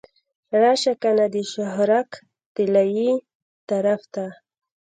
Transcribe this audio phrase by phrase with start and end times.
[0.61, 2.09] راشه کنه د شهرک
[2.55, 3.11] طلایې
[3.69, 4.25] طرف ته.